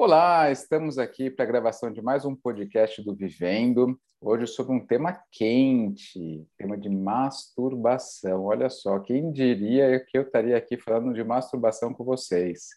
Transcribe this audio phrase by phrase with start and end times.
[0.00, 4.00] Olá, estamos aqui para a gravação de mais um podcast do Vivendo.
[4.20, 8.44] Hoje sobre um tema quente, tema de masturbação.
[8.44, 12.68] Olha só, quem diria que eu estaria aqui falando de masturbação com vocês?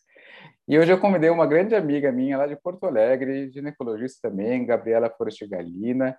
[0.68, 5.08] E hoje eu convidei uma grande amiga minha lá de Porto Alegre, ginecologista também, Gabriela
[5.16, 6.18] Forest Galina.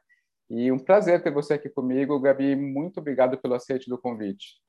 [0.48, 2.54] E um prazer ter você aqui comigo, Gabi.
[2.54, 4.60] Muito obrigado pelo aceite do convite.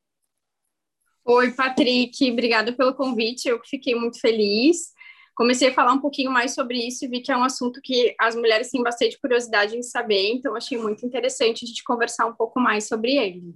[1.26, 3.48] Oi, Patrick, obrigada pelo convite.
[3.48, 4.94] Eu fiquei muito feliz
[5.36, 8.16] comecei a falar um pouquinho mais sobre isso e vi que é um assunto que
[8.20, 12.34] as mulheres têm bastante curiosidade em saber, então achei muito interessante a gente conversar um
[12.34, 13.56] pouco mais sobre ele.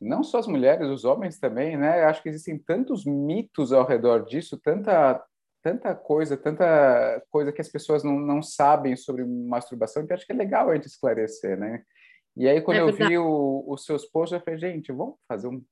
[0.00, 2.04] Não só as mulheres, os homens também, né?
[2.04, 5.24] Acho que existem tantos mitos ao redor disso, tanta
[5.62, 10.32] tanta coisa, tanta coisa que as pessoas não, não sabem sobre masturbação, que acho que
[10.32, 11.82] é legal a gente esclarecer, né?
[12.36, 15.48] E aí, quando é eu vi o, os seus posts, eu falei, gente, vamos fazer
[15.48, 15.64] um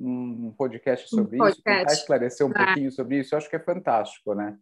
[0.00, 1.58] um podcast sobre um podcast.
[1.58, 2.64] isso, tentar esclarecer um ah.
[2.66, 4.58] pouquinho sobre isso, eu acho que é fantástico, né?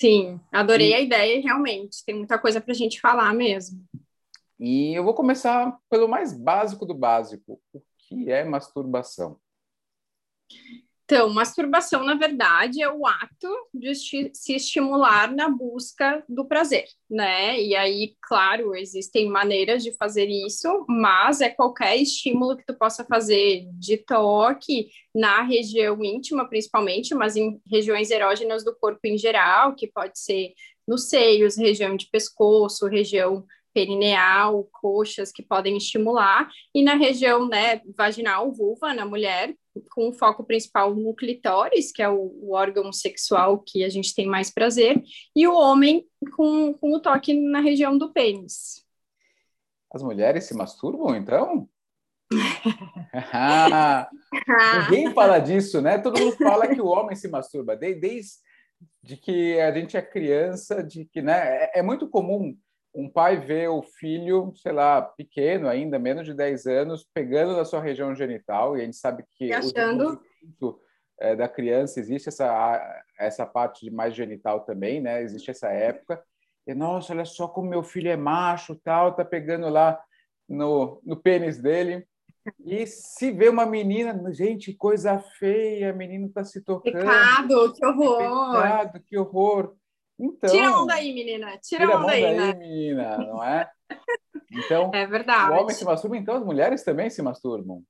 [0.00, 0.94] Sim, adorei e...
[0.94, 2.04] a ideia, realmente.
[2.04, 3.84] Tem muita coisa para a gente falar mesmo.
[4.58, 7.60] E eu vou começar pelo mais básico do básico.
[7.72, 9.38] O que é masturbação?
[11.08, 17.62] Então, masturbação, na verdade, é o ato de se estimular na busca do prazer, né?
[17.62, 23.04] E aí, claro, existem maneiras de fazer isso, mas é qualquer estímulo que tu possa
[23.04, 29.76] fazer de toque na região íntima, principalmente, mas em regiões erógenas do corpo em geral,
[29.76, 30.54] que pode ser
[30.88, 33.46] nos seios, região de pescoço, região
[33.76, 39.54] perineal, coxas que podem estimular, e na região né, vaginal, vulva, na mulher,
[39.90, 44.14] com o foco principal no clitóris, que é o, o, órgão sexual que a gente
[44.14, 45.02] tem mais prazer,
[45.36, 48.82] e o homem com, com o toque na região do pênis.
[49.92, 51.68] As mulheres se masturbam, então?
[53.12, 54.08] ah,
[54.88, 55.98] ninguém fala disso, né?
[55.98, 60.82] Todo mundo fala que o homem se masturba, desde, desde que a gente é criança,
[60.82, 62.56] de que né, é, é muito comum
[62.96, 67.64] um pai vê o filho, sei lá, pequeno ainda, menos de 10 anos, pegando na
[67.64, 70.18] sua região genital, e a gente sabe que achando...
[70.62, 70.80] o
[71.18, 75.22] é, da criança existe essa, essa parte de mais genital também, né?
[75.22, 76.22] Existe essa época.
[76.66, 79.98] E, nossa, olha só como meu filho é macho, tal, tá pegando lá
[80.48, 82.06] no, no pênis dele.
[82.64, 86.92] E se vê uma menina, gente, coisa feia, a menina está se tocando.
[86.92, 88.52] Pecado, que horror!
[88.52, 89.76] Pecado, que horror!
[90.18, 91.46] Então, Tira a mão daí, menina.
[91.58, 92.54] Tira, tira a mão daí, daí né?
[92.54, 93.70] menina, não é?
[94.50, 95.52] Então, é verdade.
[95.52, 97.82] o homem se masturba, então as mulheres também se masturbam.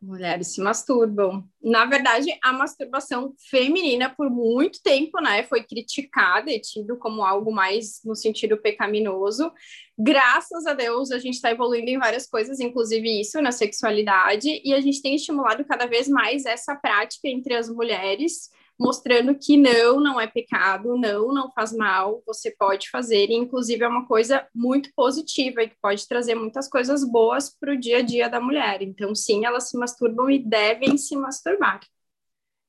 [0.00, 1.48] Mulheres se masturbam.
[1.62, 7.50] Na verdade, a masturbação feminina, por muito tempo, né, foi criticada e tido como algo
[7.50, 9.50] mais no sentido pecaminoso.
[9.98, 14.74] Graças a Deus, a gente está evoluindo em várias coisas, inclusive isso na sexualidade, e
[14.74, 20.00] a gente tem estimulado cada vez mais essa prática entre as mulheres mostrando que não,
[20.00, 24.46] não é pecado, não, não faz mal, você pode fazer, e inclusive é uma coisa
[24.54, 28.40] muito positiva e que pode trazer muitas coisas boas para o dia a dia da
[28.40, 28.82] mulher.
[28.82, 31.80] Então, sim, elas se masturbam e devem se masturbar.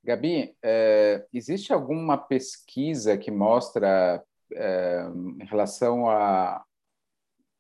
[0.04, 4.24] Gabi, é, existe alguma pesquisa que mostra
[4.54, 5.08] é,
[5.42, 6.64] em relação à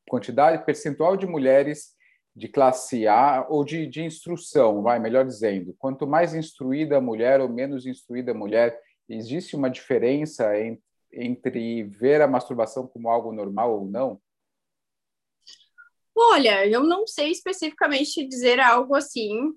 [0.08, 1.95] quantidade percentual de mulheres
[2.36, 5.74] de classe A ou de, de instrução, vai, melhor dizendo.
[5.80, 10.82] Quanto mais instruída a mulher ou menos instruída a mulher, existe uma diferença em,
[11.14, 14.22] entre ver a masturbação como algo normal ou não?
[16.14, 19.54] Olha, eu não sei especificamente dizer algo assim.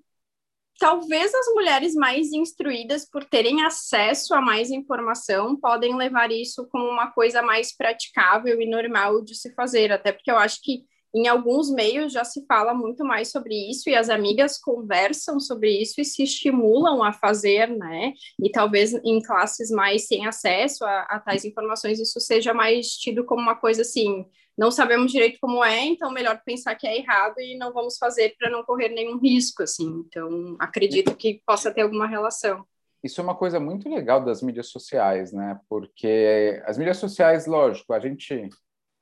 [0.77, 6.85] Talvez as mulheres mais instruídas, por terem acesso a mais informação, podem levar isso como
[6.85, 11.27] uma coisa mais praticável e normal de se fazer, até porque eu acho que em
[11.27, 15.99] alguns meios já se fala muito mais sobre isso e as amigas conversam sobre isso
[15.99, 18.13] e se estimulam a fazer, né?
[18.41, 23.25] E talvez em classes mais sem acesso a, a tais informações isso seja mais tido
[23.25, 24.25] como uma coisa assim,
[24.59, 28.35] não sabemos direito como é, então melhor pensar que é errado e não vamos fazer
[28.37, 30.03] para não correr nenhum risco, assim.
[30.05, 32.65] Então acredito que possa ter alguma relação.
[33.01, 35.57] Isso é uma coisa muito legal das mídias sociais, né?
[35.69, 38.49] Porque as mídias sociais, lógico, a gente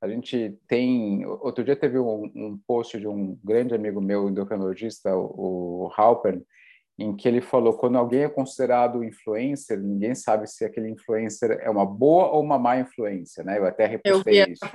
[0.01, 1.25] a gente tem.
[1.25, 6.43] Outro dia teve um, um post de um grande amigo meu, endocrinologista, o, o Halpern,
[6.99, 11.69] em que ele falou: quando alguém é considerado influencer, ninguém sabe se aquele influencer é
[11.69, 13.57] uma boa ou uma má influência, né?
[13.57, 14.65] Eu até repostei eu isso.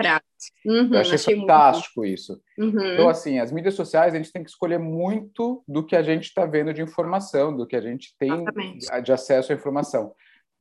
[0.67, 2.15] Uhum, eu achei, achei fantástico muito.
[2.15, 2.41] isso.
[2.59, 2.93] Uhum.
[2.93, 6.25] Então, assim, as mídias sociais, a gente tem que escolher muito do que a gente
[6.25, 9.03] está vendo de informação, do que a gente tem Exatamente.
[9.03, 10.13] de acesso à informação.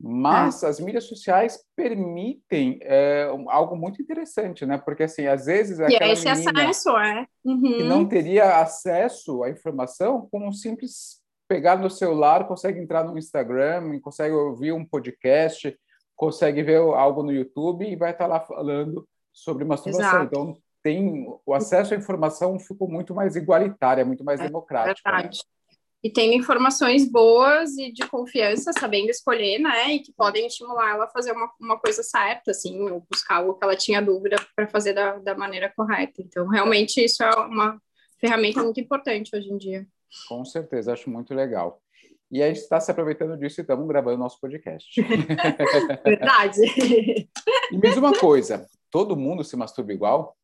[0.03, 0.68] Mas é.
[0.68, 4.77] as mídias sociais permitem é, algo muito interessante, né?
[4.77, 5.80] Porque, assim, às vezes...
[5.80, 7.27] É esse acesso, é.
[7.45, 7.62] Uhum.
[7.62, 13.18] Que não teria acesso à informação, com um simples pegar no celular, consegue entrar no
[13.18, 15.77] Instagram, consegue ouvir um podcast,
[16.15, 20.21] consegue ver algo no YouTube e vai estar lá falando sobre masturbação.
[20.21, 20.25] Exato.
[20.25, 25.09] Então, tem o acesso à informação ficou muito mais igualitário, muito mais É democrático.
[25.09, 25.30] né?
[26.03, 29.94] E tendo informações boas e de confiança, sabendo escolher, né?
[29.94, 33.53] E que podem estimular ela a fazer uma, uma coisa certa, assim, ou buscar algo
[33.53, 36.21] que ela tinha dúvida para fazer da, da maneira correta.
[36.21, 37.80] Então, realmente, isso é uma
[38.19, 39.88] ferramenta muito importante hoje em dia.
[40.27, 41.81] Com certeza, acho muito legal.
[42.31, 44.89] E a gente está se aproveitando disso e estamos gravando nosso podcast.
[46.04, 46.62] Verdade.
[47.71, 50.38] E me diz uma coisa: todo mundo se masturba igual?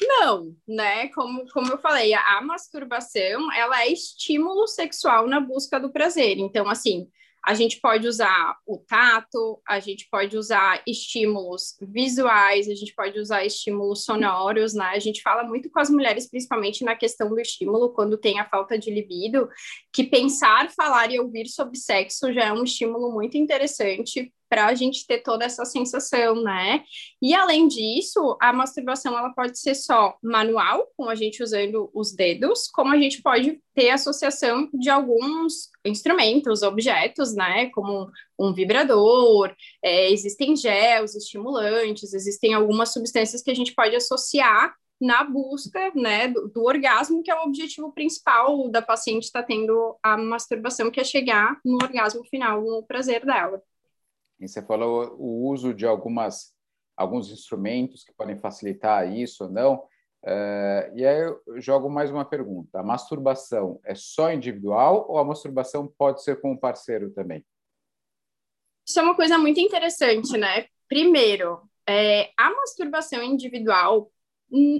[0.00, 1.08] Não, né?
[1.08, 6.38] Como, como eu falei, a masturbação, ela é estímulo sexual na busca do prazer.
[6.38, 7.08] Então, assim,
[7.44, 13.18] a gente pode usar o tato, a gente pode usar estímulos visuais, a gente pode
[13.18, 14.86] usar estímulos sonoros, né?
[14.86, 18.48] A gente fala muito com as mulheres, principalmente na questão do estímulo, quando tem a
[18.48, 19.48] falta de libido,
[19.92, 24.74] que pensar, falar e ouvir sobre sexo já é um estímulo muito interessante para a
[24.74, 26.82] gente ter toda essa sensação, né?
[27.20, 32.14] E além disso, a masturbação ela pode ser só manual, com a gente usando os
[32.14, 37.70] dedos, como a gente pode ter associação de alguns instrumentos, objetos, né?
[37.70, 44.74] Como um vibrador, é, existem gels, estimulantes, existem algumas substâncias que a gente pode associar
[45.00, 49.46] na busca né, do, do, orgasmo, que é o objetivo principal da paciente estar tá
[49.46, 53.62] tendo a masturbação, que é chegar no orgasmo final, no prazer dela.
[54.40, 56.56] E você falou o uso de algumas
[56.96, 59.74] alguns instrumentos que podem facilitar isso ou não.
[60.24, 65.24] Uh, e aí eu jogo mais uma pergunta: a masturbação é só individual ou a
[65.24, 67.46] masturbação pode ser com o parceiro também?
[68.86, 70.66] Isso é uma coisa muito interessante, né?
[70.88, 74.10] Primeiro, é, a masturbação individual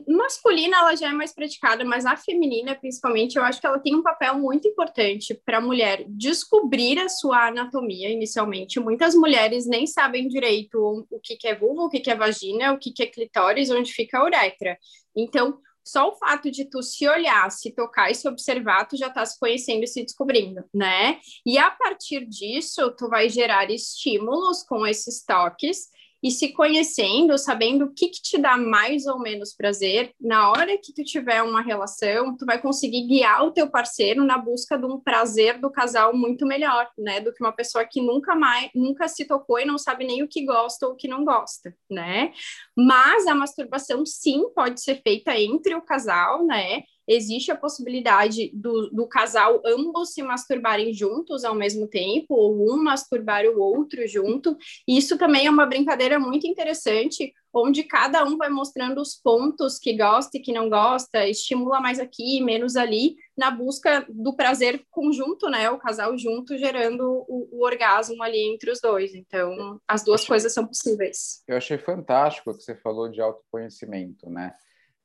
[0.06, 3.94] masculina ela já é mais praticada, mas a feminina, principalmente, eu acho que ela tem
[3.94, 8.80] um papel muito importante para a mulher descobrir a sua anatomia inicialmente.
[8.80, 12.72] Muitas mulheres nem sabem direito o que, que é vulva, o que, que é vagina,
[12.72, 14.78] o que, que é clitóris, onde fica a uretra.
[15.14, 19.08] Então, só o fato de tu se olhar, se tocar e se observar, tu já
[19.08, 21.18] tá se conhecendo e se descobrindo, né?
[21.46, 25.88] E a partir disso, tu vai gerar estímulos com esses toques
[26.22, 30.76] e se conhecendo, sabendo o que, que, te dá mais ou menos prazer, na hora
[30.78, 34.84] que tu tiver uma relação, tu vai conseguir guiar o teu parceiro na busca de
[34.84, 39.06] um prazer do casal muito melhor, né, do que uma pessoa que nunca mais, nunca
[39.08, 42.32] se tocou e não sabe nem o que gosta ou o que não gosta, né?
[42.76, 46.82] Mas a masturbação sim pode ser feita entre o casal, né?
[47.08, 52.76] Existe a possibilidade do, do, casal ambos se masturbarem juntos ao mesmo tempo, ou um
[52.76, 54.56] masturbar o outro junto.
[54.86, 59.78] E isso também é uma brincadeira muito interessante, onde cada um vai mostrando os pontos
[59.78, 64.84] que gosta e que não gosta, estimula mais aqui, menos ali, na busca do prazer
[64.90, 65.70] conjunto, né?
[65.70, 69.14] O casal junto gerando o, o orgasmo ali entre os dois.
[69.14, 71.42] Então, as duas achei, coisas são possíveis.
[71.48, 74.54] Eu achei fantástico o que você falou de autoconhecimento, né?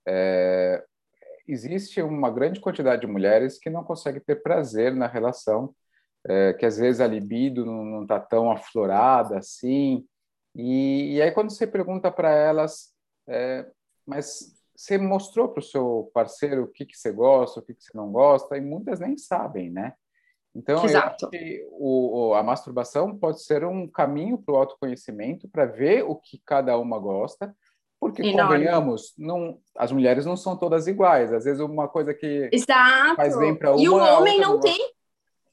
[0.06, 0.84] É,
[1.48, 5.74] existe uma grande quantidade de mulheres que não conseguem ter prazer na relação,
[6.26, 10.06] é, que às vezes a libido não está tão aflorada assim.
[10.56, 12.94] E, e, aí, quando você pergunta para elas,
[13.28, 13.70] é,
[14.06, 17.84] mas você mostrou para o seu parceiro o que, que você gosta, o que, que
[17.84, 19.94] você não gosta, e muitas nem sabem, né?
[20.56, 21.30] Então, Exato.
[21.72, 26.78] o, a masturbação pode ser um caminho para o autoconhecimento, para ver o que cada
[26.78, 27.56] uma gosta,
[28.04, 28.58] porque, Enorme.
[28.58, 31.32] convenhamos, não, as mulheres não são todas iguais.
[31.32, 33.16] Às vezes, uma coisa que Exato.
[33.16, 33.82] faz bem para uma.
[33.82, 34.78] E o homem não tem.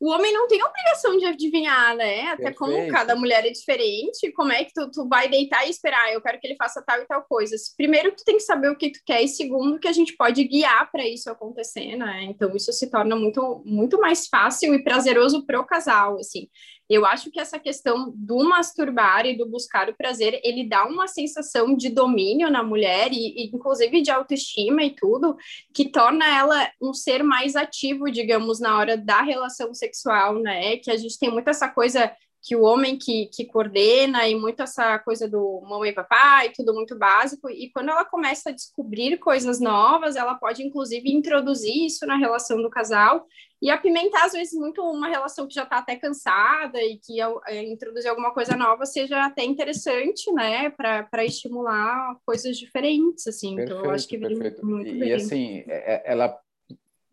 [0.00, 2.22] O homem não tem obrigação de adivinhar, né?
[2.28, 2.58] Até Perfeito.
[2.58, 6.10] como cada mulher é diferente, como é que tu, tu vai deitar e esperar?
[6.10, 7.54] Eu quero que ele faça tal e tal coisa.
[7.76, 10.42] Primeiro, tu tem que saber o que tu quer, e segundo, que a gente pode
[10.42, 12.24] guiar para isso acontecer, né?
[12.24, 16.48] Então, isso se torna muito, muito mais fácil e prazeroso pro casal, assim.
[16.90, 21.06] Eu acho que essa questão do masturbar e do buscar o prazer, ele dá uma
[21.06, 25.36] sensação de domínio na mulher e, e, inclusive de autoestima e tudo,
[25.72, 30.78] que torna ela um ser mais ativo, digamos, na hora da relação sexual, né?
[30.78, 34.62] Que a gente tem muito essa coisa que o homem que, que coordena e muito
[34.62, 39.18] essa coisa do mamãe e papai, tudo muito básico, e quando ela começa a descobrir
[39.18, 43.26] coisas novas, ela pode inclusive introduzir isso na relação do casal
[43.62, 47.62] e apimentar às vezes muito uma relação que já está até cansada e que é,
[47.62, 53.84] introduzir alguma coisa nova seja até interessante, né, para estimular coisas diferentes, assim, perfeito, então
[53.84, 54.64] eu acho que perfeito.
[54.64, 55.08] muito e, bem.
[55.10, 56.38] e assim, é, é, ela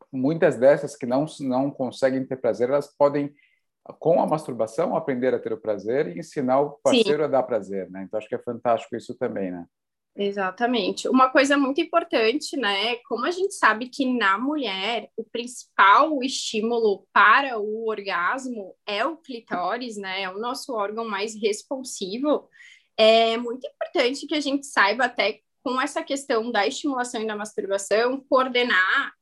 [0.09, 3.33] muitas dessas que não não conseguem ter prazer, elas podem
[3.99, 7.23] com a masturbação, aprender a ter o prazer e ensinar o parceiro Sim.
[7.23, 8.03] a dar prazer, né?
[8.03, 9.65] Então, acho que é fantástico isso também, né?
[10.15, 11.07] Exatamente.
[11.07, 12.95] Uma coisa muito importante, né?
[13.07, 19.17] Como a gente sabe que na mulher o principal estímulo para o orgasmo é o
[19.17, 20.23] clitóris, né?
[20.23, 22.49] É o nosso órgão mais responsivo.
[22.97, 27.35] É muito importante que a gente saiba até com essa questão da estimulação e da
[27.35, 29.13] masturbação coordenar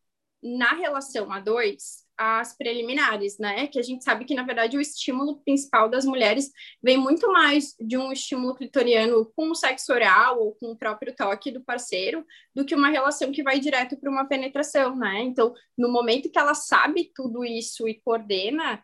[0.42, 3.68] na relação a dois as preliminares, né?
[3.68, 7.76] Que a gente sabe que, na verdade, o estímulo principal das mulheres vem muito mais
[7.80, 12.26] de um estímulo clitoriano com o sexo oral ou com o próprio toque do parceiro,
[12.54, 15.22] do que uma relação que vai direto para uma penetração, né?
[15.22, 18.84] Então, no momento que ela sabe tudo isso e coordena,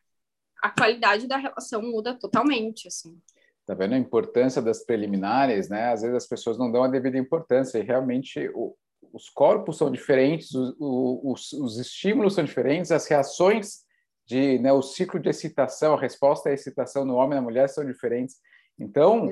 [0.61, 3.19] a qualidade da relação muda totalmente, assim.
[3.65, 5.91] Tá vendo a importância das preliminares, né?
[5.91, 8.75] Às vezes as pessoas não dão a devida importância e realmente o,
[9.13, 13.81] os corpos são diferentes, os, os, os, estímulos são diferentes, as reações
[14.25, 17.69] de, né, o ciclo de excitação, a resposta à excitação no homem e na mulher
[17.69, 18.37] são diferentes.
[18.79, 19.29] Então,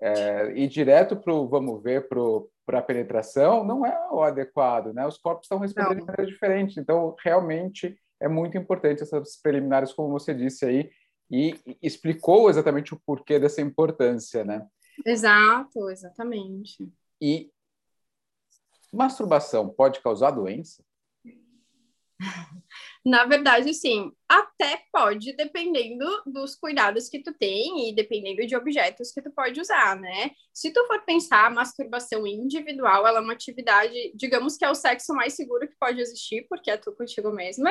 [0.00, 5.06] é, ir direto para o vamos ver para a penetração não é o adequado, né?
[5.06, 6.00] Os corpos estão respondendo não.
[6.00, 6.78] de maneira diferente.
[6.78, 10.90] Então, realmente é muito importante essas preliminares, como você disse aí,
[11.30, 14.64] e explicou exatamente o porquê dessa importância, né?
[15.04, 16.88] Exato, exatamente.
[17.20, 17.50] E
[18.92, 20.84] Masturbação pode causar doença?
[23.04, 29.10] Na verdade, sim, até pode, dependendo dos cuidados que tu tem e dependendo de objetos
[29.10, 30.30] que tu pode usar, né?
[30.52, 34.74] Se tu for pensar, a masturbação individual, ela é uma atividade, digamos que é o
[34.74, 37.70] sexo mais seguro que pode existir, porque é tu contigo mesma,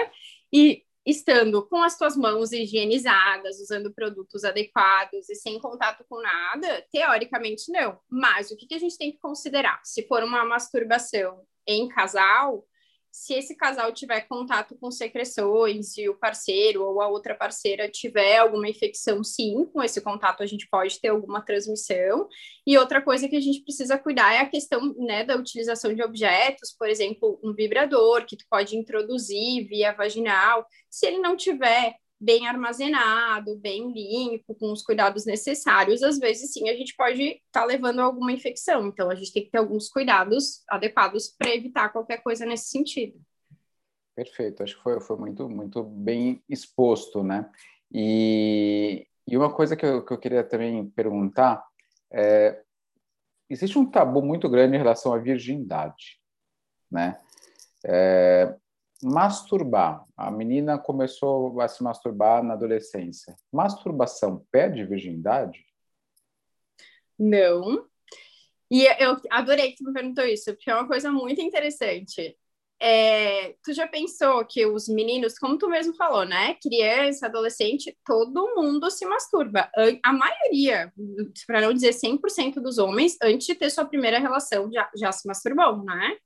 [0.52, 6.86] e estando com as tuas mãos higienizadas, usando produtos adequados e sem contato com nada,
[6.92, 8.00] teoricamente não.
[8.10, 9.82] Mas o que, que a gente tem que considerar?
[9.84, 12.66] Se for uma masturbação em casal,
[13.12, 18.38] se esse casal tiver contato com secreções e o parceiro ou a outra parceira tiver
[18.38, 22.28] alguma infecção, sim, com esse contato a gente pode ter alguma transmissão.
[22.66, 26.02] E outra coisa que a gente precisa cuidar é a questão né, da utilização de
[26.02, 30.66] objetos, por exemplo, um vibrador que tu pode introduzir via vaginal.
[30.90, 36.70] Se ele não tiver bem armazenado, bem limpo, com os cuidados necessários, às vezes sim
[36.70, 38.88] a gente pode estar tá levando alguma infecção.
[38.88, 43.20] Então a gente tem que ter alguns cuidados adequados para evitar qualquer coisa nesse sentido.
[44.16, 47.50] Perfeito, acho que foi, foi muito, muito bem exposto, né?
[47.92, 51.66] E, e uma coisa que eu, que eu queria também perguntar
[52.14, 52.62] é,
[53.50, 56.20] existe um tabu muito grande em relação à virgindade,
[56.92, 57.20] né?
[57.84, 58.56] É,
[59.04, 60.06] Masturbar.
[60.16, 63.36] A menina começou a se masturbar na adolescência.
[63.52, 65.66] Masturbação perde virgindade?
[67.18, 67.86] Não.
[68.70, 72.38] E eu adorei que tu me perguntou isso, porque é uma coisa muito interessante.
[72.84, 76.56] É, tu já pensou que os meninos, como tu mesmo falou, né?
[76.56, 79.70] Criança, adolescente, todo mundo se masturba.
[80.04, 80.92] A maioria,
[81.46, 85.28] para não dizer 100% dos homens, antes de ter sua primeira relação, já, já se
[85.28, 86.18] masturbou, né?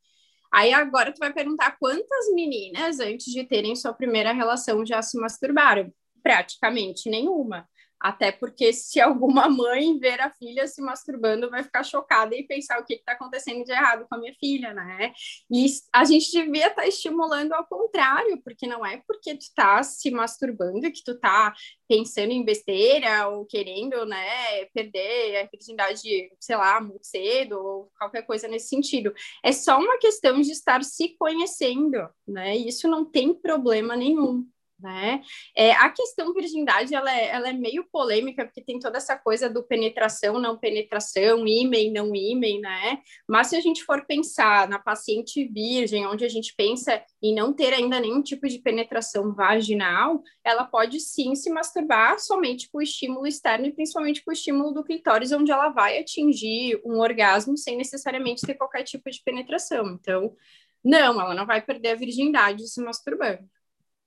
[0.56, 5.20] Aí agora tu vai perguntar quantas meninas, antes de terem sua primeira relação, já se
[5.20, 5.92] masturbaram?
[6.24, 7.68] Praticamente nenhuma.
[8.06, 12.80] Até porque se alguma mãe ver a filha se masturbando, vai ficar chocada e pensar
[12.80, 15.12] o que está acontecendo de errado com a minha filha, né?
[15.50, 19.82] E a gente devia estar tá estimulando ao contrário, porque não é porque tu está
[19.82, 21.52] se masturbando que tu está
[21.88, 28.22] pensando em besteira ou querendo, né, perder a virgindade, sei lá, muito cedo ou qualquer
[28.22, 29.16] coisa nesse sentido.
[29.44, 32.56] É só uma questão de estar se conhecendo, né?
[32.56, 34.48] E isso não tem problema nenhum
[34.80, 35.22] né?
[35.56, 39.50] É, a questão virgindade, ela é, ela é meio polêmica, porque tem toda essa coisa
[39.50, 43.00] do penetração, não penetração, ímen, não ímen, né?
[43.28, 47.54] Mas se a gente for pensar na paciente virgem, onde a gente pensa em não
[47.54, 52.82] ter ainda nenhum tipo de penetração vaginal, ela pode sim se masturbar somente com o
[52.82, 57.58] estímulo externo e principalmente com o estímulo do clitóris, onde ela vai atingir um orgasmo
[57.58, 59.98] sem necessariamente ter qualquer tipo de penetração.
[60.00, 60.36] Então,
[60.84, 63.50] não, ela não vai perder a virgindade se masturbando.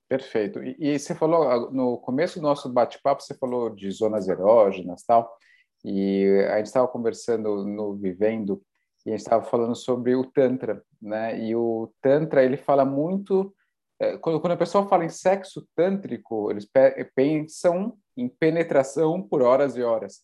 [0.09, 0.63] Perfeito.
[0.63, 5.03] E, e, você falou, ah, no começo do nosso bate-papo, você falou de zonas erógenas
[5.03, 5.31] tal,
[5.85, 8.63] e a gente estava conversando no Vivendo,
[9.05, 11.39] e a gente estava falando sobre o Tantra, né?
[11.39, 13.55] E o Tantra, ele fala muito...
[14.01, 16.69] É, quando, quando a pessoa fala em sexo tântrico, eles
[17.15, 20.23] pensam em penetração por horas e horas.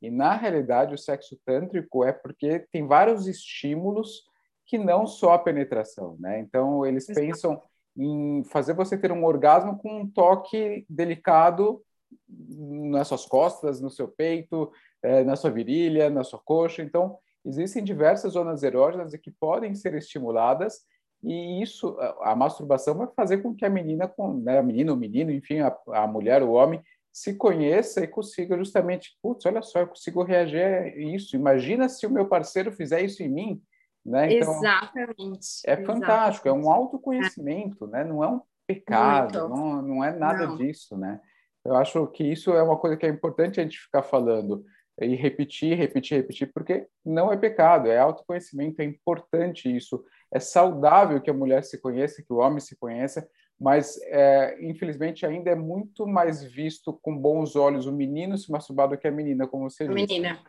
[0.00, 4.24] E, na realidade, o sexo tântrico é porque tem vários estímulos
[4.64, 6.38] que não só a penetração, né?
[6.38, 7.60] Então, eles pensam
[7.96, 11.82] em fazer você ter um orgasmo com um toque delicado
[12.28, 14.70] nas suas costas, no seu peito,
[15.02, 16.82] é, na sua virilha, na sua coxa.
[16.82, 20.84] Então, existem diversas zonas erógenas que podem ser estimuladas
[21.22, 24.12] e isso, a masturbação vai fazer com que a menina,
[24.42, 26.80] né, a menina, o menino, enfim, a, a mulher, o homem,
[27.12, 31.34] se conheça e consiga justamente, putz, olha só, eu consigo reagir a isso.
[31.34, 33.62] Imagina se o meu parceiro fizer isso em mim,
[34.06, 34.32] né?
[34.32, 35.62] Então, Exatamente.
[35.66, 36.66] É fantástico, Exatamente.
[36.66, 38.04] é um autoconhecimento, né?
[38.04, 40.56] Não é um pecado, não, não é nada não.
[40.56, 41.20] disso, né?
[41.64, 44.64] Eu acho que isso é uma coisa que é importante a gente ficar falando
[45.00, 50.02] e repetir, repetir, repetir, porque não é pecado, é autoconhecimento, é importante isso.
[50.32, 55.26] É saudável que a mulher se conheça, que o homem se conheça, mas é, infelizmente
[55.26, 59.10] ainda é muito mais visto com bons olhos o menino se masturbar do que a
[59.10, 59.94] menina, como você disse.
[59.94, 60.40] Menina.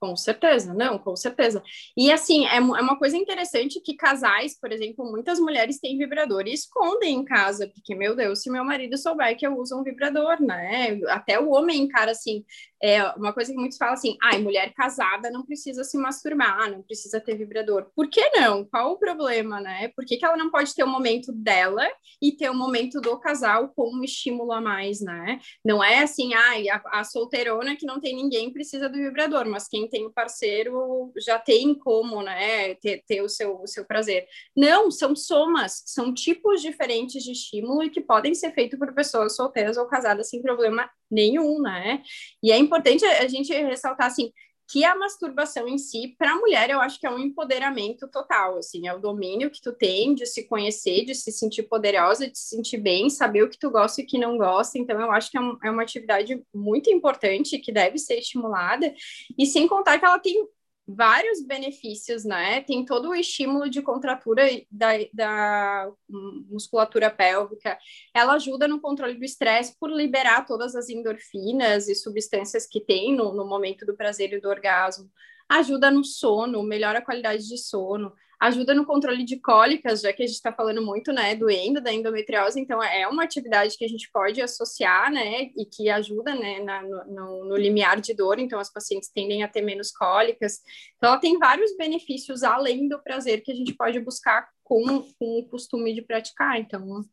[0.00, 1.60] Com certeza, não, com certeza.
[1.96, 6.46] E assim, é, é uma coisa interessante que casais, por exemplo, muitas mulheres têm vibrador
[6.46, 9.82] e escondem em casa, porque, meu Deus, se meu marido souber que eu uso um
[9.82, 11.00] vibrador, né?
[11.08, 12.44] Até o homem encara assim,
[12.80, 16.80] é uma coisa que muitos falam assim, ai, mulher casada não precisa se masturbar, não
[16.82, 17.90] precisa ter vibrador.
[17.94, 18.64] Por que não?
[18.64, 19.88] Qual o problema, né?
[19.96, 21.84] Por que, que ela não pode ter o momento dela
[22.22, 25.40] e ter o momento do casal com um estímulo a mais, né?
[25.64, 29.66] Não é assim, ai, a, a solteirona que não tem ninguém precisa do vibrador, mas
[29.66, 34.26] quem tem um parceiro já tem como, né, ter, ter o, seu, o seu prazer.
[34.56, 39.34] Não, são somas, são tipos diferentes de estímulo e que podem ser feitos por pessoas
[39.34, 42.02] solteiras ou casadas sem problema nenhum, né?
[42.42, 44.32] E é importante a gente ressaltar assim
[44.68, 48.58] que a masturbação em si, para a mulher, eu acho que é um empoderamento total,
[48.58, 52.38] assim, é o domínio que tu tem de se conhecer, de se sentir poderosa, de
[52.38, 55.10] se sentir bem, saber o que tu gosta e o que não gosta, então eu
[55.10, 58.94] acho que é, um, é uma atividade muito importante, que deve ser estimulada,
[59.38, 60.46] e sem contar que ela tem
[60.88, 62.62] vários benefícios, né?
[62.62, 67.78] Tem todo o estímulo de contratura da, da musculatura pélvica.
[68.14, 73.14] Ela ajuda no controle do estresse por liberar todas as endorfinas e substâncias que tem
[73.14, 75.10] no, no momento do prazer e do orgasmo.
[75.46, 80.22] Ajuda no sono, melhora a qualidade de sono ajuda no controle de cólicas, já que
[80.22, 83.84] a gente está falando muito, né, do endo, da endometriose, então é uma atividade que
[83.84, 88.38] a gente pode associar, né, e que ajuda, né, na, no, no, limiar de dor,
[88.38, 90.60] então as pacientes tendem a ter menos cólicas,
[90.96, 95.38] então ela tem vários benefícios além do prazer que a gente pode buscar com, com
[95.38, 97.04] o costume de praticar, então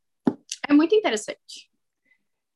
[0.67, 1.69] é muito interessante.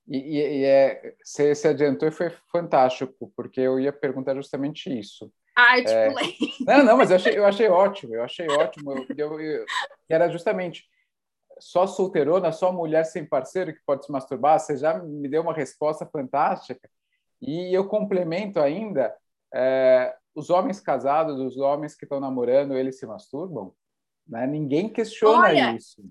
[0.07, 4.89] E, e, e é, você se adiantou e foi fantástico, porque eu ia perguntar justamente
[4.91, 5.31] isso.
[5.59, 6.77] Ai, tipo, é...
[6.77, 8.93] Não, não, mas eu achei, eu achei ótimo, eu achei ótimo.
[8.93, 9.65] Eu, eu, eu,
[10.07, 10.85] era justamente
[11.59, 14.59] só solteirona, só mulher sem parceiro que pode se masturbar.
[14.59, 16.89] Você já me deu uma resposta fantástica.
[17.41, 19.13] E eu complemento ainda:
[19.53, 23.73] é, os homens casados, os homens que estão namorando, eles se masturbam?
[24.27, 24.47] Né?
[24.47, 26.01] Ninguém questiona Olha, isso.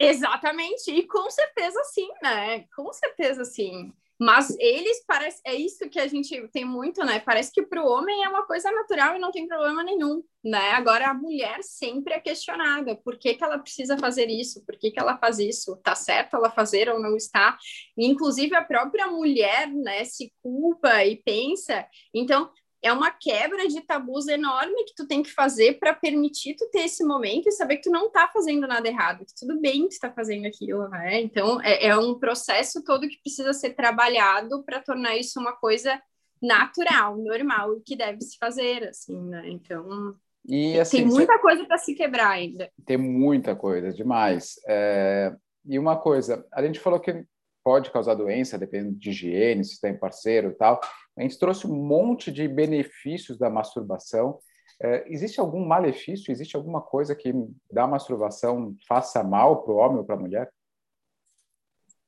[0.00, 2.64] Exatamente, e com certeza sim, né?
[2.74, 3.92] Com certeza sim.
[4.18, 7.20] Mas eles parece é isso que a gente tem muito, né?
[7.20, 10.72] Parece que para o homem é uma coisa natural e não tem problema nenhum, né?
[10.72, 14.64] Agora a mulher sempre é questionada, por que, que ela precisa fazer isso?
[14.66, 15.76] Por que, que ela faz isso?
[15.84, 17.56] Tá certo ela fazer ou não está?
[17.96, 21.86] E, inclusive a própria mulher, né, se culpa e pensa.
[22.12, 22.50] Então,
[22.82, 26.82] é uma quebra de tabus enorme que tu tem que fazer para permitir tu ter
[26.82, 29.88] esse momento e saber que tu não está fazendo nada errado, que tudo bem que
[29.88, 31.20] tu está fazendo aquilo, né?
[31.20, 36.00] Então é, é, um processo todo que precisa ser trabalhado para tornar isso uma coisa
[36.40, 39.48] natural, normal e que deve se fazer, assim, né?
[39.48, 40.14] Então
[40.46, 41.38] e, assim, tem muita você...
[41.40, 42.70] coisa para se quebrar ainda.
[42.86, 44.54] Tem muita coisa, demais.
[44.66, 45.34] É...
[45.66, 47.24] E uma coisa, a gente falou que
[47.62, 50.80] pode causar doença, dependendo de higiene, se tem parceiro e tal.
[51.18, 54.38] A gente trouxe um monte de benefícios da masturbação.
[54.80, 56.30] É, existe algum malefício?
[56.30, 57.32] Existe alguma coisa que
[57.70, 60.52] da masturbação faça mal para o homem ou para a mulher?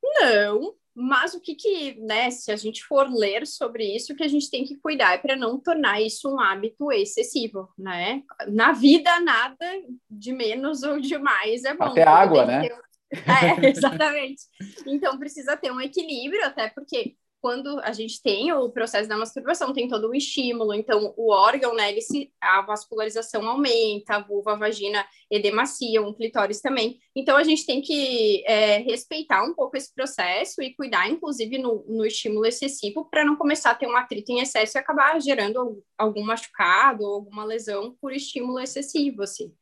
[0.02, 4.22] Não, mas o que que, né, se a gente for ler sobre isso, o que
[4.22, 8.22] a gente tem que cuidar é para não tornar isso um hábito excessivo, né?
[8.46, 9.66] Na vida, nada
[10.08, 11.86] de menos ou de mais é bom.
[11.86, 12.68] Até água, né?
[12.68, 12.80] Ter...
[13.10, 14.42] É, exatamente.
[14.86, 19.72] Então precisa ter um equilíbrio, até porque quando a gente tem o processo da masturbação,
[19.72, 24.52] tem todo o estímulo, então o órgão, né, ele se, a vascularização aumenta, a vulva,
[24.52, 27.00] a vagina edemacia, um clitóris também.
[27.16, 31.84] Então a gente tem que é, respeitar um pouco esse processo e cuidar, inclusive, no,
[31.88, 35.82] no estímulo excessivo, para não começar a ter um atrito em excesso e acabar gerando
[35.96, 39.52] algum machucado ou alguma lesão por estímulo excessivo, assim.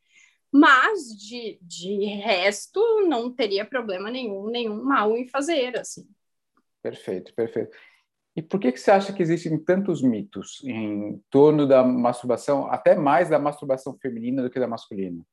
[0.51, 6.07] Mas de, de resto, não teria problema nenhum, nenhum mal em fazer, assim.
[6.81, 7.75] Perfeito, perfeito.
[8.35, 12.95] E por que, que você acha que existem tantos mitos em torno da masturbação, até
[12.95, 15.23] mais da masturbação feminina do que da masculina?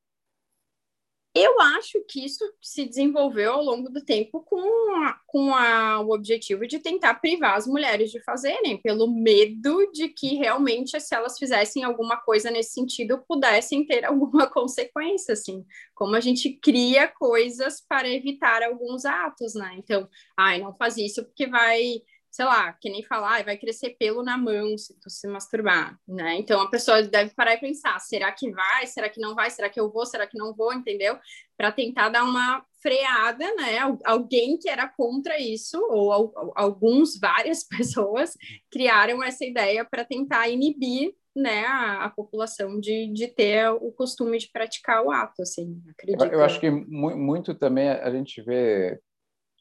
[1.38, 6.14] Eu acho que isso se desenvolveu ao longo do tempo com, a, com a, o
[6.14, 11.38] objetivo de tentar privar as mulheres de fazerem, pelo medo de que realmente, se elas
[11.38, 15.62] fizessem alguma coisa nesse sentido, pudessem ter alguma consequência, assim.
[15.94, 19.74] Como a gente cria coisas para evitar alguns atos, né?
[19.76, 22.00] Então, ai, não faz isso porque vai
[22.36, 26.36] sei lá, que nem falar, vai crescer pelo na mão se tu se masturbar, né?
[26.36, 28.86] Então a pessoa deve parar e pensar: será que vai?
[28.86, 29.48] Será que não vai?
[29.48, 30.04] Será que eu vou?
[30.04, 30.70] Será que não vou?
[30.70, 31.18] Entendeu?
[31.56, 33.78] Para tentar dar uma freada, né?
[34.04, 36.12] Alguém que era contra isso, ou
[36.54, 38.34] alguns, várias pessoas,
[38.70, 44.38] criaram essa ideia para tentar inibir né, a, a, população de, de ter o costume
[44.38, 46.24] de praticar o ato, assim, acredito.
[46.24, 48.98] Eu, eu acho que muito também a gente vê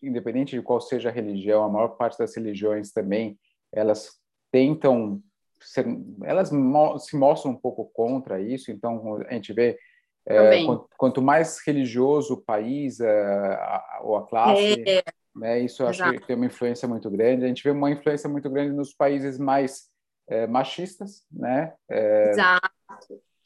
[0.02, 3.38] independente de qual seja a religião, a maior parte das religiões também,
[3.74, 4.12] elas
[4.52, 5.22] tentam
[5.62, 5.86] ser,
[6.24, 9.78] elas mo se mostram um pouco contra isso, então a gente vê
[10.28, 15.04] é, quanto, quanto, mais religioso o país a, a, ou a classe, é.
[15.36, 16.20] né, isso acho Exato.
[16.20, 17.46] que tem uma influência muito grande.
[17.46, 19.88] A gente vê uma influência muito grande nos países mais
[20.28, 21.74] é, machistas, né?
[21.88, 22.72] É, Exato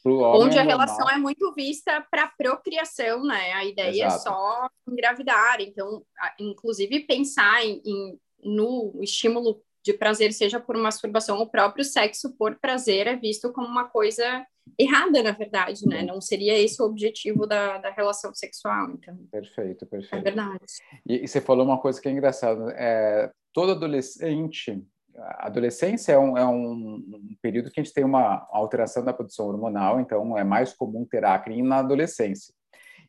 [0.04, 3.52] Onde a relação é muito vista para procriação, né?
[3.52, 4.14] A ideia é Exato.
[4.14, 5.60] é só engravidar.
[5.60, 6.02] Então,
[6.38, 12.58] inclusive, pensar em, em, no estímulo de prazer, seja por masturbação ou próprio sexo por
[12.58, 14.46] prazer, é visto como uma coisa
[14.78, 16.02] errada, na verdade, né?
[16.02, 19.16] Não seria esse o objetivo da, da relação sexual, então.
[19.30, 20.16] Perfeito, perfeito.
[20.16, 20.64] É verdade.
[21.06, 22.72] E, e você falou uma coisa que é engraçada.
[22.76, 24.82] É, todo adolescente
[25.20, 29.46] a adolescência é um, é um, período que a gente tem uma alteração da produção
[29.46, 32.54] hormonal, então é mais comum ter acne na adolescência.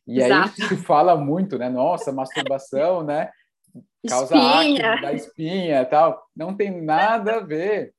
[0.08, 0.54] E Exato.
[0.62, 1.70] aí se fala muito, né?
[1.70, 3.30] Nossa, masturbação, né?
[4.08, 4.92] Causa espinha.
[4.92, 6.22] acne, da espinha tal.
[6.36, 7.94] Não tem nada a ver.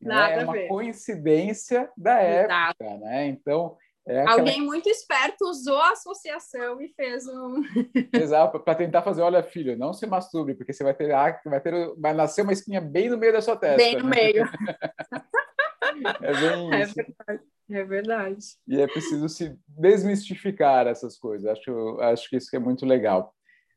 [0.00, 0.14] Né?
[0.14, 0.42] Nada né?
[0.42, 2.76] É uma coincidência da Exato.
[2.80, 3.26] época, né?
[3.26, 3.76] Então,
[4.08, 4.40] é aquela...
[4.40, 7.62] Alguém muito esperto usou a associação e fez um.
[8.12, 11.08] Exato, para tentar fazer, olha, filho, não se masturbe, porque você vai ter,
[11.44, 13.76] vai ter, vai nascer uma espinha bem no meio da sua testa.
[13.76, 14.16] Bem no né?
[14.16, 14.44] meio.
[16.22, 17.00] é bem é isso.
[17.00, 17.42] É verdade.
[17.70, 18.46] É verdade.
[18.66, 21.46] E é preciso se desmistificar essas coisas.
[21.46, 23.34] Acho, acho que isso é muito legal.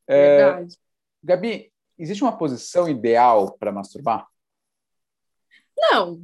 [0.07, 0.77] É, verdade.
[1.21, 4.25] Gabi, existe uma posição ideal para masturbar?
[5.77, 6.21] Não,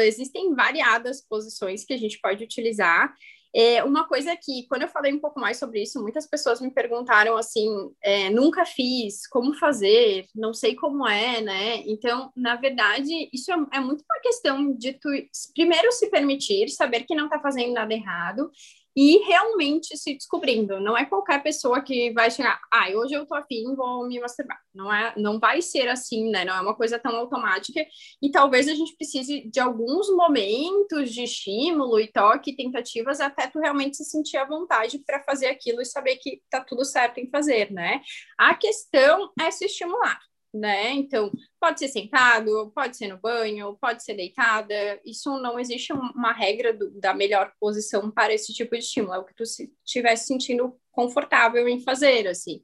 [0.00, 3.14] existem variadas posições que a gente pode utilizar.
[3.54, 6.70] É, uma coisa que, quando eu falei um pouco mais sobre isso, muitas pessoas me
[6.70, 7.68] perguntaram assim:
[8.02, 11.76] é, nunca fiz, como fazer, não sei como é, né?
[11.86, 15.08] Então, na verdade, isso é, é muito uma questão de tu,
[15.54, 18.50] primeiro, se permitir, saber que não está fazendo nada errado,
[18.96, 20.80] e realmente se descobrindo.
[20.80, 24.58] Não é qualquer pessoa que vai chegar, ah, hoje eu tô afim, vou me masturbar.
[24.74, 26.44] Não é, não vai ser assim, né?
[26.44, 27.84] Não é uma coisa tão automática.
[28.22, 33.58] E talvez a gente precise de alguns momentos de estímulo e toque, tentativas, até tu
[33.58, 37.28] realmente se sentir à vontade para fazer aquilo e saber que tá tudo certo em
[37.30, 38.00] fazer, né?
[38.38, 40.18] A questão é se estimular
[40.54, 40.92] né?
[40.92, 45.00] Então, pode ser sentado, pode ser no banho, pode ser deitada.
[45.04, 49.18] Isso não existe uma regra do, da melhor posição para esse tipo de estímulo, é
[49.18, 52.62] o que tu estiver se sentindo confortável em fazer, assim.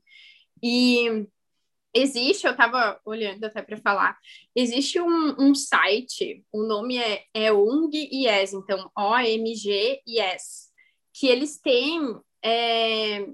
[0.63, 1.27] E
[1.93, 4.17] existe, eu estava olhando até para falar,
[4.55, 10.71] existe um, um, site, o nome é, é ONG IES, então O-M-G IES,
[11.13, 12.01] que eles têm.
[12.43, 13.27] É,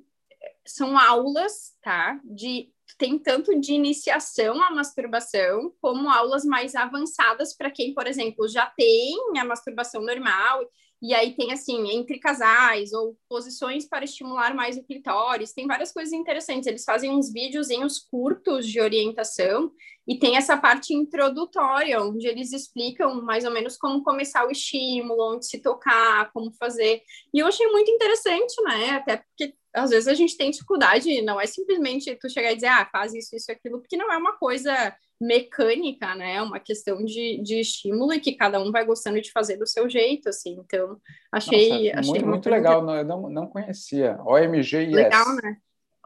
[0.67, 2.21] são aulas, tá?
[2.25, 8.49] De tem tanto de iniciação à masturbação, como aulas mais avançadas para quem, por exemplo,
[8.49, 10.69] já tem a masturbação normal,
[11.03, 15.93] e aí tem assim, entre casais, ou posições para estimular mais o clitóris, tem várias
[15.93, 16.67] coisas interessantes.
[16.67, 19.71] Eles fazem uns videozinhos curtos de orientação,
[20.09, 25.35] e tem essa parte introdutória, onde eles explicam mais ou menos como começar o estímulo,
[25.35, 27.03] onde se tocar, como fazer.
[27.35, 28.91] E eu achei muito interessante, né?
[28.91, 32.69] Até porque às vezes a gente tem dificuldade, não é simplesmente tu chegar e dizer,
[32.69, 36.37] ah, faz isso, isso, aquilo, porque não é uma coisa mecânica, né?
[36.37, 39.67] É uma questão de, de estímulo e que cada um vai gostando de fazer do
[39.67, 40.57] seu jeito, assim.
[40.59, 40.99] Então,
[41.31, 41.69] achei.
[41.69, 44.19] Nossa, achei muito, muito legal, não, eu não, não conhecia.
[44.25, 44.93] OMG Yes.
[44.93, 45.57] Legal, né?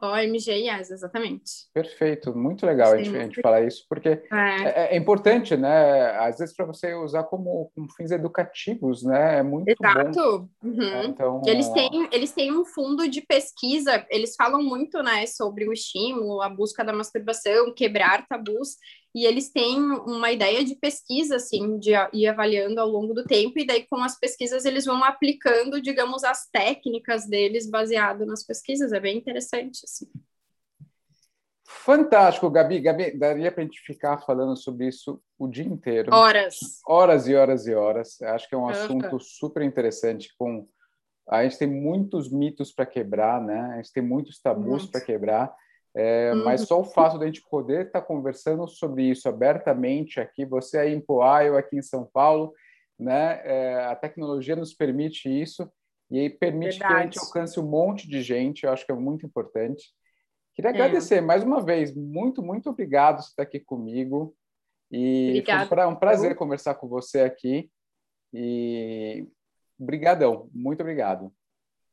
[0.01, 1.67] OMG Yes, exatamente.
[1.73, 6.11] Perfeito, muito legal a gente, a gente falar isso, porque é, é, é importante, né?
[6.17, 9.39] Às vezes para você usar como, como, fins educativos, né?
[9.39, 10.11] É muito Exato.
[10.11, 10.49] bom.
[10.63, 11.03] Uhum.
[11.03, 15.73] Então, eles têm, eles têm um fundo de pesquisa, eles falam muito, né, sobre o
[15.73, 18.77] estímulo, a busca da masturbação, quebrar tabus,
[19.13, 23.59] e eles têm uma ideia de pesquisa, assim, de ir avaliando ao longo do tempo,
[23.59, 28.93] e daí com as pesquisas eles vão aplicando, digamos, as técnicas deles baseado nas pesquisas,
[28.93, 30.07] é bem interessante, assim.
[31.83, 32.79] Fantástico, Gabi.
[32.79, 36.13] Gabi, daria para a gente ficar falando sobre isso o dia inteiro.
[36.13, 36.57] Horas.
[36.85, 38.21] Horas e horas e horas.
[38.21, 40.29] Acho que é um assunto super interessante.
[40.37, 40.65] Com
[41.27, 43.71] a gente tem muitos mitos para quebrar, né?
[43.73, 45.55] A gente tem muitos tabus para quebrar.
[45.95, 46.45] É, uhum.
[46.45, 50.45] Mas só o fato de a gente poder estar tá conversando sobre isso abertamente aqui,
[50.45, 52.53] você aí em Poá, eu aqui em São Paulo,
[52.97, 53.41] né?
[53.43, 55.69] É, a tecnologia nos permite isso
[56.09, 56.93] e aí permite Verdade.
[56.93, 58.63] que a gente alcance um monte de gente.
[58.63, 59.83] Eu acho que é muito importante.
[60.53, 60.73] Queria é.
[60.73, 64.35] agradecer mais uma vez, muito, muito obrigado por estar aqui comigo.
[64.91, 65.67] E Obrigada.
[65.67, 67.71] foi um prazer conversar com você aqui.
[68.33, 69.25] E
[69.79, 71.33] brigadão, muito obrigado.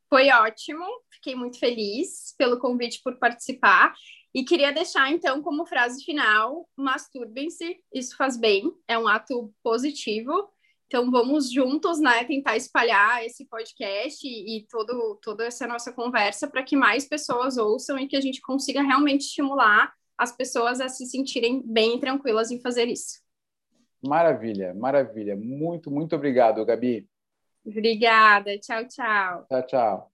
[0.09, 3.95] Foi ótimo, fiquei muito feliz pelo convite por participar.
[4.35, 10.49] E queria deixar, então, como frase final: masturbem-se, isso faz bem, é um ato positivo.
[10.87, 16.49] Então, vamos juntos, né, tentar espalhar esse podcast e, e todo, toda essa nossa conversa
[16.49, 20.89] para que mais pessoas ouçam e que a gente consiga realmente estimular as pessoas a
[20.89, 23.21] se sentirem bem e tranquilas em fazer isso.
[24.03, 25.37] Maravilha, maravilha.
[25.37, 27.07] Muito, muito obrigado, Gabi.
[27.65, 28.59] Obrigada.
[28.59, 29.49] Tchau, tchau.
[29.49, 30.13] Tchau, tchau.